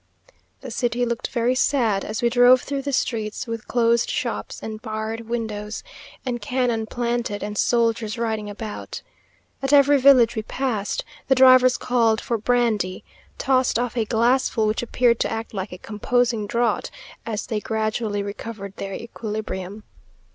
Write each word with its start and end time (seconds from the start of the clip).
The 0.61 0.71
city 0.71 1.05
looked 1.05 1.27
very 1.27 1.53
sad, 1.53 2.03
as 2.03 2.23
we 2.23 2.29
drove 2.31 2.61
through 2.61 2.81
the 2.81 2.91
streets; 2.91 3.45
with 3.45 3.67
closed 3.67 4.09
shops, 4.09 4.59
and 4.63 4.81
barred 4.81 5.29
windows, 5.29 5.83
and 6.25 6.41
cannon 6.41 6.87
planted, 6.87 7.43
and 7.43 7.55
soldiers 7.55 8.17
riding 8.17 8.49
about. 8.49 9.03
At 9.61 9.73
every 9.73 9.99
village 10.01 10.35
we 10.35 10.41
passed, 10.41 11.05
the 11.27 11.35
drivers 11.35 11.77
called 11.77 12.19
for 12.19 12.39
brandy, 12.39 13.03
tossed 13.37 13.77
off 13.77 13.95
a 13.95 14.05
glassful, 14.05 14.65
which 14.65 14.81
appeared 14.81 15.19
to 15.19 15.31
act 15.31 15.53
like 15.53 15.71
a 15.71 15.77
composing 15.77 16.47
draught, 16.47 16.89
as 17.27 17.45
they 17.45 17.59
gradually 17.59 18.23
recovered 18.23 18.77
their 18.77 18.95
equilibrium. 18.95 19.83